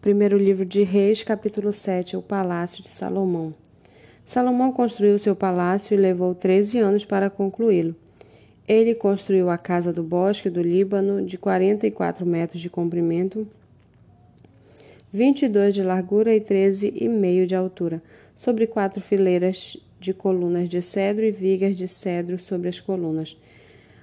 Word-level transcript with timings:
Primeiro 0.00 0.38
livro 0.38 0.64
de 0.64 0.84
Reis, 0.84 1.24
capítulo 1.24 1.72
7, 1.72 2.16
o 2.16 2.22
palácio 2.22 2.84
de 2.84 2.88
Salomão. 2.88 3.52
Salomão 4.24 4.70
construiu 4.70 5.18
seu 5.18 5.34
palácio 5.34 5.92
e 5.92 5.96
levou 5.96 6.36
treze 6.36 6.78
anos 6.78 7.04
para 7.04 7.28
concluí-lo. 7.28 7.96
Ele 8.68 8.94
construiu 8.94 9.50
a 9.50 9.58
casa 9.58 9.92
do 9.92 10.04
bosque 10.04 10.48
do 10.48 10.62
Líbano, 10.62 11.26
de 11.26 11.36
44 11.36 12.24
metros 12.24 12.60
de 12.60 12.70
comprimento, 12.70 13.44
22 15.12 15.74
de 15.74 15.82
largura 15.82 16.32
e 16.32 16.40
13,5 16.40 17.44
de 17.44 17.56
altura, 17.56 18.00
sobre 18.36 18.68
quatro 18.68 19.00
fileiras 19.00 19.76
de 19.98 20.14
colunas 20.14 20.68
de 20.68 20.80
cedro 20.80 21.24
e 21.24 21.32
vigas 21.32 21.76
de 21.76 21.88
cedro 21.88 22.38
sobre 22.38 22.68
as 22.68 22.78
colunas. 22.78 23.36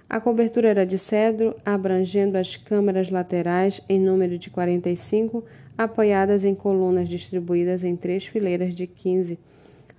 A 0.07 0.19
cobertura 0.19 0.69
era 0.69 0.85
de 0.85 0.99
cedro, 0.99 1.55
abrangendo 1.65 2.37
as 2.37 2.55
câmaras 2.55 3.09
laterais 3.09 3.81
em 3.89 3.99
número 3.99 4.37
de 4.37 4.51
45, 4.51 5.43
apoiadas 5.75 6.43
em 6.43 6.53
colunas 6.53 7.09
distribuídas 7.09 7.83
em 7.83 7.95
três 7.95 8.25
fileiras 8.25 8.75
de 8.75 8.85
15. 8.85 9.39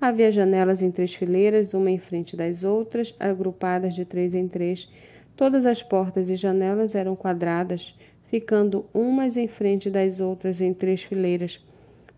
Havia 0.01 0.31
janelas 0.31 0.81
em 0.81 0.93
três 0.93 1.13
fileiras, 1.13 1.75
uma 1.75 1.91
em 1.91 1.99
frente 1.99 2.37
das 2.37 2.63
outras, 2.63 3.15
agrupadas 3.19 3.95
de 3.95 4.05
três 4.05 4.35
em 4.35 4.47
três. 4.47 4.89
Todas 5.35 5.67
as 5.67 5.83
portas 5.83 6.31
e 6.31 6.37
janelas 6.37 6.95
eram 6.95 7.17
quadradas, 7.17 7.99
ficando 8.31 8.87
umas 8.95 9.37
em 9.37 9.49
frente 9.49 9.91
das 9.91 10.21
outras 10.21 10.61
em 10.61 10.73
três 10.73 11.03
fileiras. 11.03 11.61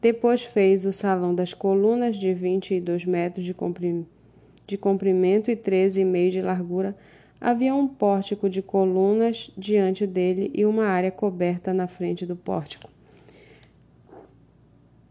Depois 0.01 0.45
fez 0.45 0.85
o 0.85 0.93
salão 0.93 1.35
das 1.35 1.55
colunas 1.55 2.17
de 2.17 2.35
22 2.35 3.07
metros 3.07 3.45
de, 3.47 3.55
comprimento 3.55 5.51
e 5.51 5.57
13,5 5.57 6.31
de 6.31 6.43
largura 6.43 6.95
Havia 7.41 7.75
um 7.75 7.87
pórtico 7.87 8.51
de 8.51 8.61
colunas 8.61 9.51
diante 9.57 10.07
dele 10.07 10.51
e 10.55 10.67
uma 10.67 10.87
área 10.87 11.11
coberta 11.11 11.73
na 11.73 11.87
frente 11.87 12.27
do 12.27 12.35
pórtico. 12.35 12.91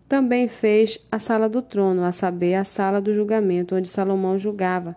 Também 0.10 0.48
fez 0.48 1.00
a 1.12 1.20
sala 1.20 1.50
do 1.50 1.62
trono, 1.62 2.04
a 2.04 2.12
saber, 2.12 2.56
a 2.56 2.64
sala 2.64 3.02
do 3.02 3.14
julgamento, 3.14 3.76
onde 3.76 3.90
Salomão 3.90 4.38
julgava. 4.38 4.96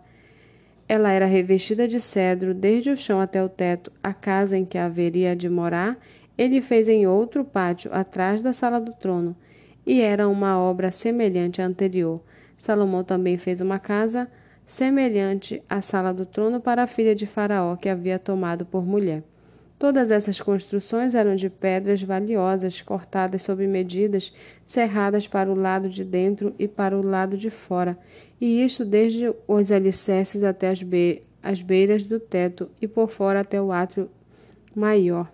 Ela 0.89 1.13
era 1.13 1.27
revestida 1.27 1.87
de 1.87 2.01
cedro, 2.01 2.53
desde 2.53 2.91
o 2.91 2.97
chão 2.97 3.21
até 3.21 3.43
o 3.43 3.49
teto. 3.49 3.93
A 4.03 4.13
casa 4.13 4.57
em 4.57 4.65
que 4.65 4.79
haveria 4.79 5.35
de 5.37 5.49
morar, 5.49 5.99
ele 6.37 6.61
fez 6.61 6.89
em 6.89 7.07
outro 7.07 7.45
pátio, 7.45 7.93
atrás 7.93 8.43
da 8.43 8.53
sala 8.53 8.81
do 8.81 8.93
trono, 8.93 9.37
e 9.85 10.01
era 10.01 10.29
uma 10.29 10.59
obra 10.59 10.91
semelhante 10.91 11.61
à 11.61 11.67
anterior. 11.67 12.23
Salomão 12.57 13.03
também 13.03 13.37
fez 13.37 13.61
uma 13.61 13.79
casa 13.79 14.29
semelhante 14.71 15.61
à 15.69 15.81
sala 15.81 16.15
do 16.15 16.25
trono 16.25 16.61
para 16.61 16.85
a 16.85 16.87
filha 16.87 17.13
de 17.13 17.27
Faraó 17.27 17.75
que 17.75 17.89
havia 17.89 18.21
tomado 18.21 18.65
por 18.65 18.87
mulher. 18.87 19.25
Todas 19.77 20.13
essas 20.13 20.41
construções 20.41 21.13
eram 21.13 21.35
de 21.35 21.51
pedras 21.51 22.01
valiosas, 22.01 22.81
cortadas 22.81 23.43
sob 23.43 23.67
medidas, 23.67 24.33
cerradas 24.65 25.27
para 25.27 25.51
o 25.51 25.57
lado 25.57 25.89
de 25.89 26.05
dentro 26.05 26.55
e 26.57 26.69
para 26.69 26.97
o 26.97 27.05
lado 27.05 27.37
de 27.37 27.51
fora, 27.51 27.99
e 28.41 28.65
isto 28.65 28.85
desde 28.85 29.35
os 29.49 29.73
alicerces 29.73 30.45
até 30.45 30.69
as, 30.69 30.85
be 30.85 31.23
as 31.43 31.63
beiras 31.63 32.05
do 32.05 32.21
teto 32.21 32.71
e 32.81 32.87
por 32.87 33.11
fora 33.11 33.41
até 33.41 33.61
o 33.61 33.73
átrio 33.73 34.09
maior. 34.73 35.33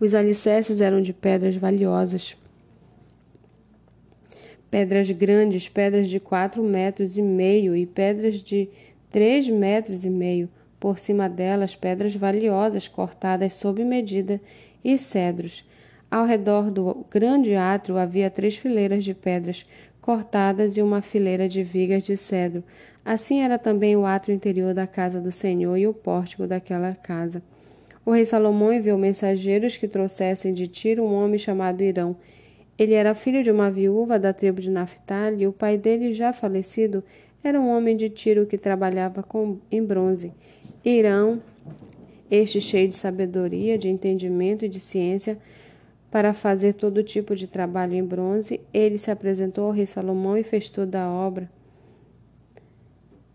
Os 0.00 0.14
alicerces 0.14 0.80
eram 0.80 1.02
de 1.02 1.12
pedras 1.12 1.54
valiosas 1.54 2.34
pedras 4.74 5.08
grandes, 5.08 5.68
pedras 5.68 6.08
de 6.08 6.18
quatro 6.18 6.60
metros 6.60 7.16
e 7.16 7.22
meio 7.22 7.76
e 7.76 7.86
pedras 7.86 8.42
de 8.42 8.68
três 9.08 9.48
metros 9.48 10.04
e 10.04 10.10
meio, 10.10 10.48
por 10.80 10.98
cima 10.98 11.28
delas 11.28 11.76
pedras 11.76 12.12
valiosas 12.16 12.88
cortadas 12.88 13.54
sob 13.54 13.84
medida 13.84 14.40
e 14.84 14.98
cedros. 14.98 15.64
Ao 16.10 16.24
redor 16.26 16.72
do 16.72 17.06
grande 17.08 17.54
átrio 17.54 17.96
havia 17.96 18.28
três 18.28 18.56
fileiras 18.56 19.04
de 19.04 19.14
pedras 19.14 19.64
cortadas 20.00 20.76
e 20.76 20.82
uma 20.82 21.00
fileira 21.00 21.48
de 21.48 21.62
vigas 21.62 22.02
de 22.02 22.16
cedro. 22.16 22.64
Assim 23.04 23.42
era 23.42 23.60
também 23.60 23.94
o 23.94 24.04
átrio 24.04 24.34
interior 24.34 24.74
da 24.74 24.88
casa 24.88 25.20
do 25.20 25.30
Senhor 25.30 25.76
e 25.76 25.86
o 25.86 25.94
pórtico 25.94 26.48
daquela 26.48 26.96
casa. 26.96 27.40
O 28.04 28.10
rei 28.10 28.24
Salomão 28.24 28.72
enviou 28.72 28.98
mensageiros 28.98 29.76
que 29.76 29.86
trouxessem 29.86 30.52
de 30.52 30.66
Tiro 30.66 31.04
um 31.04 31.14
homem 31.14 31.38
chamado 31.38 31.80
Irão 31.80 32.16
ele 32.78 32.94
era 32.94 33.14
filho 33.14 33.42
de 33.42 33.50
uma 33.50 33.70
viúva 33.70 34.18
da 34.18 34.32
tribo 34.32 34.60
de 34.60 34.70
Naphtali 34.70 35.44
e 35.44 35.46
o 35.46 35.52
pai 35.52 35.78
dele, 35.78 36.12
já 36.12 36.32
falecido, 36.32 37.04
era 37.42 37.60
um 37.60 37.68
homem 37.68 37.96
de 37.96 38.08
tiro 38.08 38.46
que 38.46 38.58
trabalhava 38.58 39.22
com, 39.22 39.58
em 39.70 39.84
bronze. 39.84 40.32
Irão, 40.84 41.42
este 42.30 42.60
cheio 42.60 42.88
de 42.88 42.96
sabedoria, 42.96 43.78
de 43.78 43.88
entendimento 43.88 44.64
e 44.64 44.68
de 44.68 44.80
ciência, 44.80 45.38
para 46.10 46.32
fazer 46.32 46.74
todo 46.74 47.02
tipo 47.02 47.34
de 47.34 47.46
trabalho 47.46 47.94
em 47.94 48.04
bronze, 48.04 48.60
ele 48.72 48.98
se 48.98 49.10
apresentou 49.10 49.66
ao 49.66 49.72
rei 49.72 49.86
Salomão 49.86 50.36
e 50.36 50.42
fez 50.42 50.68
toda 50.68 51.02
a 51.02 51.10
obra. 51.10 51.50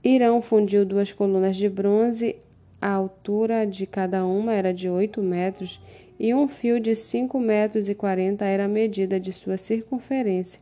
Irão 0.04 0.42
fundiu 0.42 0.86
duas 0.86 1.12
colunas 1.12 1.58
de 1.58 1.68
bronze, 1.68 2.38
a 2.82 2.92
altura 2.92 3.68
de 3.68 3.86
cada 3.86 4.26
uma 4.26 4.54
era 4.54 4.74
de 4.74 4.90
oito 4.90 5.22
metros 5.22 5.82
e 6.20 6.34
um 6.34 6.48
fio 6.50 6.80
de 6.80 6.94
cinco 6.96 7.40
metros 7.40 7.88
e 7.88 7.96
quarenta 7.96 8.44
era 8.44 8.66
a 8.66 8.68
medida 8.68 9.20
de 9.20 9.32
sua 9.32 9.58
circunferência. 9.58 10.60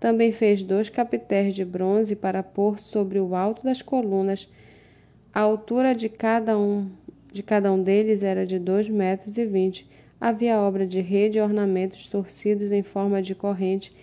Também 0.00 0.32
fez 0.32 0.64
dois 0.64 0.88
capitéis 0.88 1.54
de 1.54 1.64
bronze 1.64 2.16
para 2.16 2.42
pôr 2.42 2.80
sobre 2.80 3.20
o 3.20 3.34
alto 3.34 3.62
das 3.62 3.82
colunas. 3.82 4.50
A 5.34 5.40
altura 5.40 5.94
de 5.94 6.08
cada 6.08 6.58
um 6.58 6.90
de 7.30 7.42
cada 7.44 7.70
um 7.70 7.80
deles 7.80 8.24
era 8.24 8.44
de 8.44 8.58
dois 8.58 8.88
metros 8.88 9.36
e 9.36 9.44
vinte. 9.44 9.88
Havia 10.20 10.58
obra 10.58 10.86
de 10.86 11.00
rede 11.00 11.38
e 11.38 11.40
ornamentos 11.40 12.06
torcidos 12.06 12.72
em 12.72 12.82
forma 12.82 13.22
de 13.22 13.34
corrente 13.34 13.94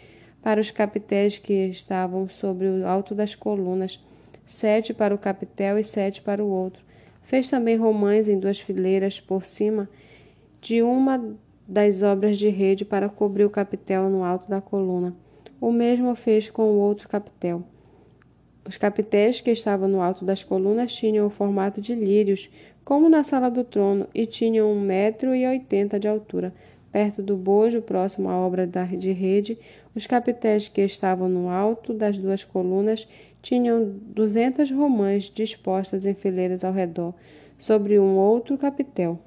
para 0.42 0.62
os 0.62 0.72
capitéis 0.72 1.38
que 1.38 1.54
estavam 1.68 2.30
sobre 2.30 2.68
o 2.68 2.88
alto 2.88 3.14
das 3.14 3.36
colunas, 3.36 4.02
sete 4.46 4.94
para 4.94 5.14
o 5.14 5.18
capitel 5.18 5.78
e 5.78 5.84
sete 5.84 6.22
para 6.22 6.44
o 6.44 6.48
outro. 6.48 6.82
Fez 7.22 7.50
também 7.50 7.76
romãs 7.76 8.30
em 8.30 8.40
duas 8.40 8.62
fileiras 8.62 9.20
por 9.20 9.44
cima 9.44 9.90
de 10.68 10.82
uma 10.82 11.34
das 11.66 12.04
obras 12.04 12.38
de 12.38 12.50
rede 12.50 12.84
para 12.84 13.08
cobrir 13.08 13.46
o 13.46 13.50
capitel 13.50 14.10
no 14.10 14.22
alto 14.22 14.50
da 14.50 14.60
coluna. 14.60 15.16
O 15.62 15.72
mesmo 15.72 16.14
fez 16.14 16.50
com 16.50 16.64
o 16.64 16.80
outro 16.80 17.08
capitel. 17.08 17.64
Os 18.68 18.76
capitéis 18.76 19.40
que 19.40 19.50
estavam 19.50 19.88
no 19.88 20.02
alto 20.02 20.26
das 20.26 20.44
colunas 20.44 20.94
tinham 20.94 21.26
o 21.26 21.30
formato 21.30 21.80
de 21.80 21.96
lírios, 21.96 22.50
como 22.84 23.08
na 23.08 23.24
sala 23.24 23.50
do 23.50 23.64
trono, 23.64 24.08
e 24.14 24.26
tinham 24.26 24.70
um 24.70 24.82
metro 24.82 25.34
e 25.34 25.48
oitenta 25.48 25.98
de 25.98 26.06
altura. 26.06 26.54
Perto 26.92 27.24
do 27.24 27.38
bojo, 27.38 27.82
próximo 27.82 28.28
à 28.28 28.36
obra 28.36 28.68
de 28.68 29.12
rede, 29.14 29.58
os 29.96 30.06
capitéis 30.06 30.68
que 30.68 30.82
estavam 30.82 31.30
no 31.30 31.48
alto 31.48 31.94
das 31.94 32.18
duas 32.18 32.44
colunas 32.44 33.08
tinham 33.42 33.90
duzentas 34.08 34.70
romãs 34.70 35.32
dispostas 35.34 36.06
em 36.06 36.14
fileiras 36.14 36.66
ao 36.66 36.74
redor, 36.74 37.14
sobre 37.58 37.98
um 37.98 38.18
outro 38.18 38.58
capitel. 38.58 39.18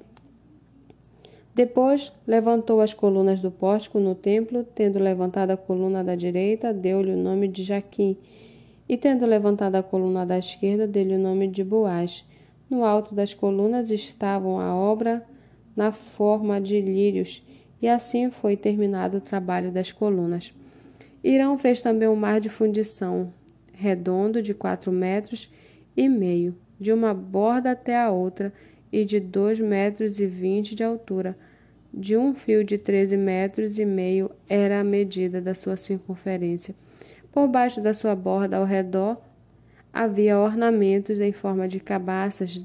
Depois 1.53 2.13
levantou 2.25 2.79
as 2.79 2.93
colunas 2.93 3.41
do 3.41 3.51
pórtico 3.51 3.99
no 3.99 4.15
templo, 4.15 4.63
tendo 4.63 4.97
levantado 4.97 5.51
a 5.51 5.57
coluna 5.57 6.03
da 6.03 6.15
direita, 6.15 6.73
deu-lhe 6.73 7.11
o 7.11 7.17
nome 7.17 7.47
de 7.47 7.63
Jaquim, 7.63 8.17
e 8.87 8.97
tendo 8.97 9.25
levantado 9.25 9.75
a 9.75 9.83
coluna 9.83 10.25
da 10.25 10.37
esquerda, 10.37 10.87
deu-lhe 10.87 11.15
o 11.15 11.19
nome 11.19 11.47
de 11.47 11.63
Boaz. 11.63 12.25
No 12.69 12.85
alto 12.85 13.13
das 13.13 13.33
colunas 13.33 13.89
estavam 13.89 14.59
a 14.59 14.73
obra 14.73 15.25
na 15.75 15.91
forma 15.91 16.59
de 16.59 16.79
lírios, 16.79 17.45
e 17.81 17.87
assim 17.87 18.31
foi 18.31 18.55
terminado 18.55 19.17
o 19.17 19.21
trabalho 19.21 19.71
das 19.71 19.91
colunas. 19.91 20.53
Irão 21.21 21.57
fez 21.57 21.81
também 21.81 22.07
um 22.07 22.15
mar 22.15 22.39
de 22.39 22.47
fundição, 22.47 23.33
redondo 23.73 24.41
de 24.41 24.53
quatro 24.53 24.91
metros 24.91 25.51
e 25.97 26.07
meio, 26.07 26.55
de 26.79 26.93
uma 26.93 27.13
borda 27.13 27.71
até 27.71 27.99
a 27.99 28.09
outra, 28.09 28.53
e 28.91 29.05
de 29.05 29.19
dois 29.19 29.59
metros 29.59 30.19
e 30.19 30.25
vinte 30.25 30.75
de 30.75 30.83
altura. 30.83 31.37
De 31.93 32.15
um 32.15 32.33
fio 32.33 32.63
de 32.63 32.77
treze 32.77 33.17
metros 33.17 33.77
e 33.77 33.85
meio 33.85 34.31
era 34.47 34.79
a 34.79 34.83
medida 34.83 35.41
da 35.41 35.53
sua 35.53 35.75
circunferência. 35.75 36.73
Por 37.31 37.47
baixo 37.47 37.81
da 37.81 37.93
sua 37.93 38.15
borda, 38.15 38.57
ao 38.57 38.65
redor, 38.65 39.17
havia 39.91 40.39
ornamentos 40.39 41.19
em 41.19 41.31
forma 41.31 41.67
de 41.67 41.79
cabaças, 41.79 42.63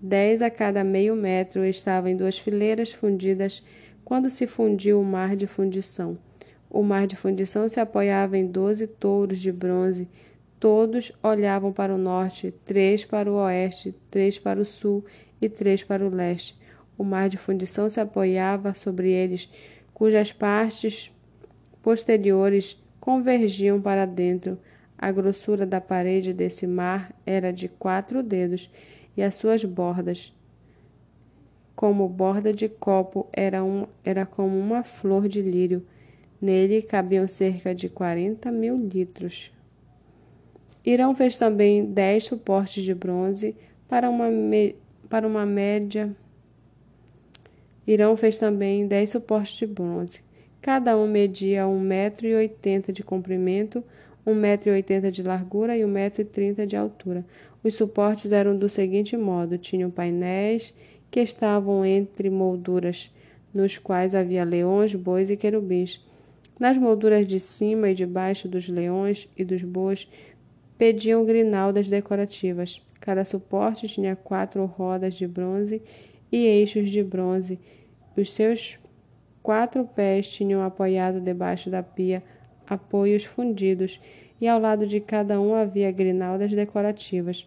dez 0.00 0.42
a 0.42 0.50
cada 0.50 0.84
meio 0.84 1.14
metro, 1.16 1.64
estavam 1.64 2.10
em 2.10 2.16
duas 2.16 2.38
fileiras 2.38 2.92
fundidas 2.92 3.62
quando 4.04 4.28
se 4.28 4.46
fundiu 4.46 5.00
o 5.00 5.04
mar 5.04 5.34
de 5.34 5.46
fundição. 5.46 6.18
O 6.68 6.82
mar 6.82 7.06
de 7.06 7.16
fundição 7.16 7.68
se 7.68 7.80
apoiava 7.80 8.36
em 8.36 8.46
doze 8.46 8.86
touros 8.86 9.38
de 9.38 9.52
bronze. 9.52 10.08
Todos 10.60 11.12
olhavam 11.22 11.72
para 11.72 11.94
o 11.94 11.98
norte, 11.98 12.52
três 12.64 13.04
para 13.04 13.30
o 13.30 13.36
oeste, 13.36 13.94
três 14.10 14.38
para 14.38 14.60
o 14.60 14.64
sul 14.64 15.04
e 15.40 15.48
três 15.48 15.82
para 15.82 16.06
o 16.06 16.08
leste. 16.08 16.58
O 16.96 17.04
mar 17.04 17.28
de 17.28 17.36
fundição 17.36 17.88
se 17.90 18.00
apoiava 18.00 18.72
sobre 18.72 19.10
eles, 19.10 19.48
cujas 19.92 20.32
partes 20.32 21.10
posteriores 21.82 22.82
convergiam 23.00 23.80
para 23.80 24.06
dentro. 24.06 24.58
A 24.96 25.10
grossura 25.10 25.66
da 25.66 25.80
parede 25.80 26.32
desse 26.32 26.66
mar 26.66 27.12
era 27.26 27.52
de 27.52 27.68
quatro 27.68 28.22
dedos, 28.22 28.70
e 29.16 29.22
as 29.22 29.34
suas 29.34 29.64
bordas 29.64 30.32
como 31.74 32.08
borda 32.08 32.52
de 32.52 32.68
copo, 32.68 33.26
era, 33.32 33.64
um, 33.64 33.86
era 34.04 34.24
como 34.24 34.56
uma 34.56 34.82
flor 34.82 35.28
de 35.28 35.42
lírio. 35.42 35.84
Nele 36.40 36.82
cabiam 36.82 37.26
cerca 37.26 37.74
de 37.74 37.88
quarenta 37.88 38.52
mil 38.52 38.76
litros. 38.76 39.52
Irão 40.84 41.14
fez 41.14 41.36
também 41.36 41.84
dez 41.84 42.24
suportes 42.24 42.84
de 42.84 42.94
bronze 42.94 43.56
para 43.88 44.08
uma, 44.08 44.26
para 45.08 45.26
uma 45.26 45.44
média. 45.46 46.14
Irão 47.86 48.16
fez 48.16 48.38
também 48.38 48.86
dez 48.86 49.10
suportes 49.10 49.56
de 49.56 49.66
bronze. 49.66 50.20
Cada 50.60 50.96
um 50.96 51.06
media 51.06 51.66
um 51.66 51.78
metro 51.78 52.26
e 52.26 52.34
oitenta 52.34 52.92
de 52.92 53.02
comprimento, 53.02 53.84
um 54.26 54.34
metro 54.34 54.70
e 54.70 54.72
oitenta 54.72 55.12
de 55.12 55.22
largura 55.22 55.76
e 55.76 55.84
um 55.84 55.88
metro 55.88 56.22
e 56.22 56.24
trinta 56.24 56.66
de 56.66 56.76
altura. 56.76 57.24
Os 57.62 57.74
suportes 57.74 58.32
eram 58.32 58.56
do 58.56 58.68
seguinte 58.68 59.16
modo: 59.16 59.58
tinham 59.58 59.90
painéis 59.90 60.72
que 61.10 61.20
estavam 61.20 61.84
entre 61.84 62.30
molduras, 62.30 63.10
nos 63.52 63.78
quais 63.78 64.14
havia 64.14 64.44
leões, 64.44 64.94
bois 64.94 65.30
e 65.30 65.36
querubins. 65.36 66.04
Nas 66.58 66.78
molduras 66.78 67.26
de 67.26 67.38
cima 67.38 67.90
e 67.90 67.94
de 67.94 68.06
baixo 68.06 68.48
dos 68.48 68.68
leões 68.68 69.28
e 69.36 69.44
dos 69.44 69.62
bois 69.62 70.08
pediam 70.78 71.24
grinaldas 71.24 71.88
decorativas. 71.88 72.80
Cada 73.04 73.22
suporte 73.22 73.86
tinha 73.86 74.16
quatro 74.16 74.64
rodas 74.64 75.14
de 75.14 75.28
bronze 75.28 75.82
e 76.32 76.38
eixos 76.38 76.88
de 76.88 77.02
bronze. 77.02 77.60
Os 78.16 78.32
seus 78.32 78.78
quatro 79.42 79.84
pés 79.84 80.26
tinham 80.30 80.64
apoiado 80.64 81.20
debaixo 81.20 81.68
da 81.68 81.82
pia 81.82 82.22
apoios 82.66 83.22
fundidos, 83.22 84.00
e 84.40 84.48
ao 84.48 84.58
lado 84.58 84.86
de 84.86 85.00
cada 85.00 85.38
um 85.38 85.54
havia 85.54 85.92
grinaldas 85.92 86.50
decorativas. 86.50 87.46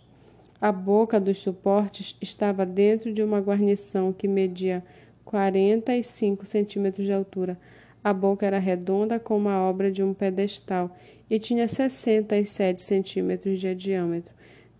A 0.62 0.71
boca 0.71 1.19
dos 1.19 1.39
suportes 1.39 2.15
estava 2.21 2.63
dentro 2.63 3.12
de 3.12 3.24
uma 3.24 3.39
guarnição 3.39 4.13
que 4.13 4.27
media 4.27 4.86
45 5.25 6.45
centímetros 6.45 7.03
de 7.03 7.12
altura. 7.12 7.57
A 8.03 8.13
boca 8.13 8.45
era 8.45 8.60
redonda 8.60 9.19
como 9.19 9.50
a 9.50 9.60
obra 9.68 9.92
de 9.92 10.03
um 10.03 10.13
pedestal 10.13 10.95
e 11.27 11.39
tinha 11.39 11.68
67 11.68 12.80
centímetros 12.83 13.60
de 13.60 13.74
diâmetro. 13.74 14.37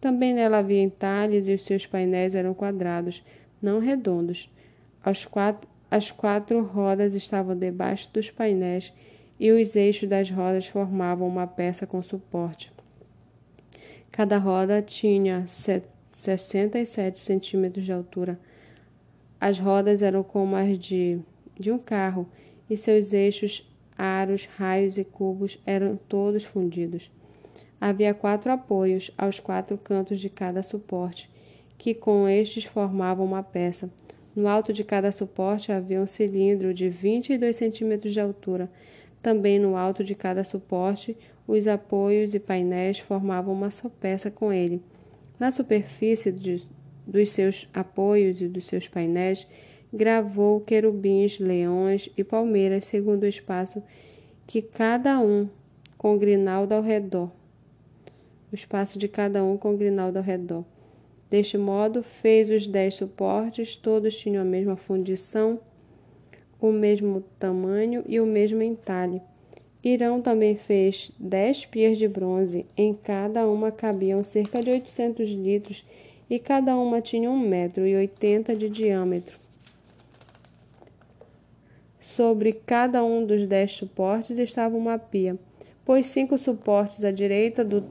Também 0.08 0.34
nela 0.34 0.60
havia 0.60 0.82
entalhes 0.82 1.50
e 1.50 1.54
os 1.54 1.66
seus 1.66 1.86
painéis 1.86 2.34
eram 2.34 2.54
quadrados, 2.54 3.22
não 3.62 3.78
redondos. 3.78 4.50
Quatro, 5.30 5.68
as 5.92 6.12
quatro 6.12 6.64
rodas 6.64 7.14
estavam 7.14 7.58
debaixo 7.58 8.10
dos 8.14 8.30
painéis 8.32 8.94
e 9.38 9.52
os 9.52 9.76
eixos 9.76 10.08
das 10.08 10.32
rodas 10.32 10.66
formavam 10.66 11.28
uma 11.28 11.46
peça 11.46 11.86
com 11.86 12.02
suporte. 12.02 12.72
Cada 14.10 14.38
roda 14.38 14.82
tinha 14.82 15.46
67 15.46 17.20
centímetros 17.20 17.84
de 17.84 17.92
altura. 17.92 18.40
As 19.42 19.60
rodas 19.60 20.02
eram 20.02 20.24
como 20.24 20.56
as 20.56 20.80
de, 20.80 21.20
de 21.54 21.70
um 21.70 21.78
carro 21.78 22.30
e 22.70 22.78
seus 22.78 23.12
eixos, 23.12 23.70
aros, 23.98 24.46
raios 24.58 24.98
e 24.98 25.04
cubos 25.04 25.60
eram 25.66 25.98
todos 25.98 26.46
fundidos. 26.46 27.12
Havia 27.80 28.14
quatro 28.14 28.52
apoios 28.52 29.12
aos 29.18 29.40
quatro 29.40 29.78
cantos 29.78 30.20
de 30.20 30.30
cada 30.30 30.64
suporte, 30.64 31.30
que 31.78 31.94
com 31.94 32.28
estes 32.28 32.66
formavam 32.66 33.26
uma 33.26 33.44
peça. 33.44 33.90
No 34.36 34.48
alto 34.48 34.74
de 34.74 34.84
cada 34.84 35.12
suporte 35.12 35.72
havia 35.72 36.02
um 36.02 36.08
cilindro 36.08 36.74
de 36.74 36.90
22 36.90 37.56
centímetros 37.56 38.14
de 38.14 38.20
altura. 38.20 38.70
Também 39.22 39.60
no 39.60 39.76
alto 39.76 40.04
de 40.04 40.16
cada 40.16 40.44
suporte, 40.44 41.18
os 41.48 41.68
apoios 41.68 42.34
e 42.34 42.40
painéis 42.40 43.00
formavam 43.00 43.54
uma 43.54 43.72
só 43.72 43.90
peça 43.90 44.30
com 44.30 44.52
ele. 44.52 44.82
Na 45.40 45.52
superfície 45.52 46.32
de, 46.32 46.64
dos 47.06 47.32
seus 47.32 47.70
apoios 47.74 48.42
e 48.42 48.48
dos 48.48 48.66
seus 48.66 48.88
painéis, 48.88 49.48
gravou 49.94 50.62
querubins, 50.62 51.40
leões 51.40 52.10
e 52.18 52.24
palmeiras, 52.24 52.86
segundo 52.86 53.24
o 53.24 53.28
espaço 53.28 53.82
que 54.46 54.62
cada 54.62 55.20
um 55.20 55.48
com 55.98 56.18
grinalda 56.18 56.76
ao 56.76 56.82
redor. 56.82 57.32
O 58.58 58.60
espaço 58.60 58.98
de 58.98 59.08
cada 59.08 59.44
um 59.44 59.56
com 59.56 59.78
grinalda 59.78 60.18
ao 60.18 60.26
redor. 60.26 60.66
Deste 61.30 61.60
modo, 61.60 62.02
fez 62.02 62.50
os 62.50 62.66
dez 62.66 62.96
suportes, 62.96 63.76
todos 63.76 64.18
tinham 64.18 64.42
a 64.42 64.46
mesma 64.46 64.76
fundição, 64.76 65.60
o 66.60 66.72
mesmo 66.72 67.22
tamanho 67.38 68.04
e 68.08 68.20
o 68.20 68.26
mesmo 68.26 68.64
entalhe. 68.64 69.22
Irão 69.84 70.24
também 70.24 70.56
fez 70.56 71.12
dez 71.20 71.68
pias 71.68 72.00
de 72.00 72.08
bronze, 72.08 72.66
em 72.76 72.96
cada 72.96 73.48
uma 73.48 73.72
cabiam 73.72 74.24
cerca 74.24 74.60
de 74.60 74.72
800 74.72 75.30
litros 75.30 75.86
e 76.28 76.40
cada 76.40 76.76
uma 76.76 77.00
tinha 77.00 77.30
um 77.30 77.38
metro 77.38 77.86
e 77.86 77.96
oitenta 77.96 78.56
de 78.56 78.72
diâmetro. 78.72 79.38
Sobre 82.02 82.54
cada 82.54 83.04
um 83.04 83.24
dos 83.24 83.46
dez 83.46 83.74
suportes 83.74 84.40
estava 84.40 84.76
uma 84.76 84.98
pia, 84.98 85.38
pôs 85.86 86.08
cinco 86.08 86.40
suportes 86.40 87.04
à 87.04 87.12
direita 87.12 87.64
do, 87.64 87.86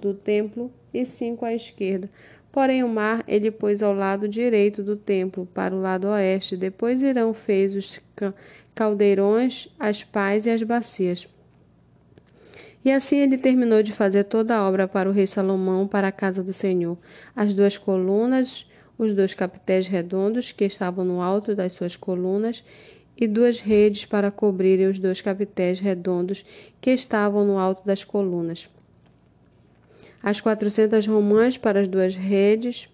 do 0.00 0.14
templo 0.14 0.72
e 0.92 1.04
cinco 1.04 1.44
à 1.44 1.54
esquerda. 1.54 2.08
Porém, 2.50 2.82
o 2.82 2.88
mar 2.88 3.22
ele 3.28 3.50
pôs 3.50 3.82
ao 3.82 3.92
lado 3.92 4.28
direito 4.28 4.82
do 4.82 4.96
templo, 4.96 5.46
para 5.46 5.74
o 5.74 5.80
lado 5.80 6.08
oeste. 6.08 6.56
Depois 6.56 7.02
Irão 7.02 7.34
fez 7.34 7.74
os 7.74 8.00
caldeirões, 8.74 9.68
as 9.78 10.02
pás 10.02 10.46
e 10.46 10.50
as 10.50 10.62
bacias. 10.62 11.28
E 12.84 12.90
assim 12.90 13.18
ele 13.18 13.36
terminou 13.36 13.82
de 13.82 13.92
fazer 13.92 14.24
toda 14.24 14.56
a 14.56 14.66
obra 14.66 14.88
para 14.88 15.08
o 15.08 15.12
rei 15.12 15.26
Salomão, 15.26 15.86
para 15.86 16.08
a 16.08 16.12
casa 16.12 16.42
do 16.42 16.52
Senhor. 16.52 16.96
As 17.36 17.52
duas 17.52 17.76
colunas, 17.76 18.70
os 18.96 19.12
dois 19.12 19.34
capitéis 19.34 19.86
redondos 19.86 20.52
que 20.52 20.64
estavam 20.64 21.04
no 21.04 21.20
alto 21.20 21.54
das 21.54 21.72
suas 21.74 21.96
colunas, 21.96 22.64
e 23.20 23.26
duas 23.26 23.58
redes 23.58 24.04
para 24.04 24.30
cobrirem 24.30 24.86
os 24.86 24.98
dois 24.98 25.20
capitéis 25.20 25.80
redondos 25.80 26.44
que 26.80 26.90
estavam 26.92 27.44
no 27.44 27.58
alto 27.58 27.84
das 27.84 28.04
colunas. 28.04 28.68
As 30.22 30.40
quatrocentas 30.40 31.06
romãs 31.06 31.56
para 31.56 31.80
as 31.80 31.88
duas 31.88 32.14
redes, 32.14 32.88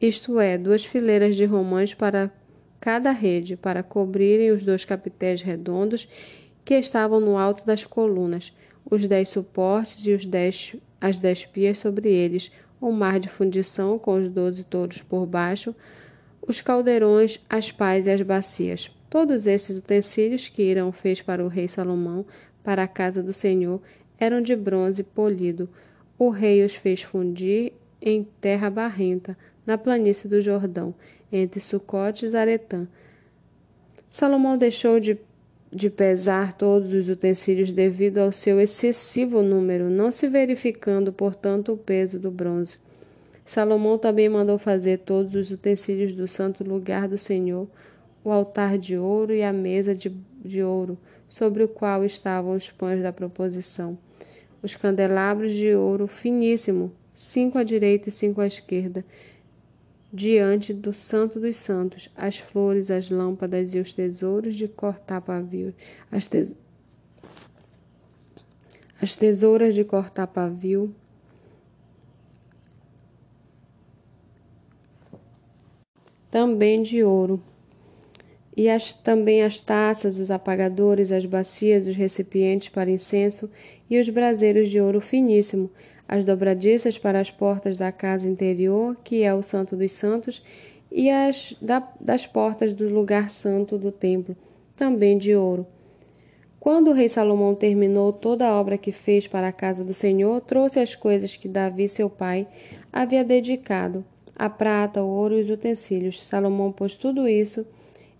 isto 0.00 0.40
é, 0.40 0.56
duas 0.56 0.84
fileiras 0.84 1.36
de 1.36 1.44
romãs 1.44 1.94
para 1.94 2.30
cada 2.80 3.12
rede, 3.12 3.56
para 3.56 3.82
cobrirem 3.82 4.50
os 4.50 4.64
dois 4.64 4.84
capitéis 4.84 5.42
redondos 5.42 6.08
que 6.64 6.74
estavam 6.74 7.20
no 7.20 7.36
alto 7.38 7.64
das 7.64 7.84
colunas, 7.84 8.52
os 8.90 9.06
dez 9.06 9.28
suportes 9.28 10.04
e 10.04 10.12
os 10.12 10.26
dez, 10.26 10.74
as 11.00 11.18
dez 11.18 11.44
pias 11.44 11.78
sobre 11.78 12.08
eles, 12.08 12.50
o 12.80 12.90
mar 12.90 13.20
de 13.20 13.28
fundição 13.28 13.98
com 13.98 14.14
os 14.14 14.28
doze 14.28 14.64
touros 14.64 15.02
por 15.02 15.26
baixo, 15.26 15.74
os 16.40 16.60
caldeirões, 16.60 17.40
as 17.48 17.70
pás 17.70 18.06
e 18.06 18.10
as 18.10 18.22
bacias. 18.22 18.90
Todos 19.08 19.46
esses 19.46 19.76
utensílios 19.76 20.48
que 20.48 20.62
Irão 20.62 20.90
fez 20.90 21.22
para 21.22 21.44
o 21.44 21.48
rei 21.48 21.68
Salomão, 21.68 22.26
para 22.64 22.82
a 22.82 22.88
casa 22.88 23.22
do 23.22 23.32
Senhor, 23.32 23.80
eram 24.22 24.40
de 24.40 24.54
bronze 24.54 25.02
polido. 25.02 25.68
O 26.16 26.30
rei 26.30 26.64
os 26.64 26.76
fez 26.76 27.02
fundir 27.02 27.72
em 28.00 28.24
terra 28.40 28.70
barrenta, 28.70 29.36
na 29.66 29.76
planície 29.76 30.28
do 30.28 30.40
Jordão, 30.40 30.94
entre 31.32 31.58
Sucote 31.58 32.24
e 32.24 32.28
Zaretã. 32.28 32.86
Salomão 34.08 34.56
deixou 34.56 35.00
de, 35.00 35.18
de 35.72 35.90
pesar 35.90 36.52
todos 36.52 36.92
os 36.92 37.08
utensílios 37.08 37.72
devido 37.72 38.18
ao 38.18 38.30
seu 38.30 38.60
excessivo 38.60 39.42
número, 39.42 39.90
não 39.90 40.12
se 40.12 40.28
verificando, 40.28 41.12
portanto, 41.12 41.72
o 41.72 41.76
peso 41.76 42.16
do 42.16 42.30
bronze. 42.30 42.78
Salomão 43.44 43.98
também 43.98 44.28
mandou 44.28 44.56
fazer 44.56 44.98
todos 45.00 45.34
os 45.34 45.50
utensílios 45.50 46.12
do 46.12 46.28
santo 46.28 46.62
lugar 46.62 47.08
do 47.08 47.18
Senhor, 47.18 47.66
o 48.22 48.30
altar 48.30 48.78
de 48.78 48.96
ouro 48.96 49.34
e 49.34 49.42
a 49.42 49.52
mesa 49.52 49.96
de, 49.96 50.10
de 50.44 50.62
ouro, 50.62 50.96
sobre 51.32 51.62
o 51.62 51.68
qual 51.68 52.04
estavam 52.04 52.54
os 52.54 52.70
pães 52.70 53.02
da 53.02 53.10
proposição, 53.10 53.96
os 54.62 54.76
candelabros 54.76 55.54
de 55.54 55.74
ouro 55.74 56.06
finíssimo, 56.06 56.92
cinco 57.14 57.56
à 57.56 57.62
direita 57.62 58.10
e 58.10 58.12
cinco 58.12 58.42
à 58.42 58.46
esquerda, 58.46 59.02
diante 60.12 60.74
do 60.74 60.92
Santo 60.92 61.40
dos 61.40 61.56
Santos, 61.56 62.10
as 62.14 62.36
flores, 62.36 62.90
as 62.90 63.08
lâmpadas 63.08 63.74
e 63.74 63.78
os 63.78 63.94
tesouros 63.94 64.54
de 64.54 64.68
cortar 64.68 65.22
pavio, 65.22 65.74
as, 66.10 66.28
as 69.00 69.16
tesouras 69.16 69.74
de 69.74 69.84
cortar 69.84 70.26
pavio, 70.26 70.94
também 76.30 76.82
de 76.82 77.02
ouro. 77.02 77.42
E 78.56 78.68
as, 78.68 78.92
também 78.92 79.42
as 79.42 79.60
taças, 79.60 80.18
os 80.18 80.30
apagadores, 80.30 81.10
as 81.10 81.24
bacias, 81.24 81.86
os 81.86 81.96
recipientes 81.96 82.68
para 82.68 82.90
incenso 82.90 83.50
e 83.88 83.98
os 83.98 84.08
braseiros 84.08 84.68
de 84.68 84.80
ouro 84.80 85.00
finíssimo, 85.00 85.70
as 86.06 86.24
dobradiças 86.24 86.98
para 86.98 87.18
as 87.18 87.30
portas 87.30 87.78
da 87.78 87.90
casa 87.90 88.28
interior, 88.28 88.96
que 89.02 89.22
é 89.22 89.32
o 89.32 89.42
Santo 89.42 89.76
dos 89.76 89.92
Santos, 89.92 90.42
e 90.90 91.08
as 91.08 91.56
da, 91.62 91.88
das 91.98 92.26
portas 92.26 92.74
do 92.74 92.86
lugar 92.88 93.30
santo 93.30 93.78
do 93.78 93.90
templo, 93.90 94.36
também 94.76 95.16
de 95.16 95.34
ouro. 95.34 95.66
Quando 96.60 96.90
o 96.90 96.92
rei 96.92 97.08
Salomão 97.08 97.54
terminou 97.54 98.12
toda 98.12 98.46
a 98.46 98.60
obra 98.60 98.76
que 98.76 98.92
fez 98.92 99.26
para 99.26 99.48
a 99.48 99.52
casa 99.52 99.82
do 99.82 99.94
Senhor, 99.94 100.40
trouxe 100.42 100.78
as 100.78 100.94
coisas 100.94 101.34
que 101.34 101.48
Davi, 101.48 101.88
seu 101.88 102.10
pai, 102.10 102.46
havia 102.92 103.24
dedicado 103.24 104.04
a 104.36 104.48
prata, 104.48 105.02
o 105.02 105.08
ouro 105.08 105.34
e 105.36 105.40
os 105.40 105.48
utensílios. 105.48 106.22
Salomão 106.22 106.70
pôs 106.70 106.94
tudo 106.94 107.26
isso 107.26 107.66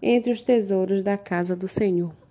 entre 0.02 0.32
os 0.32 0.42
tesouros 0.42 1.02
da 1.02 1.16
casa 1.16 1.54
do 1.54 1.68
Senhor. 1.68 2.21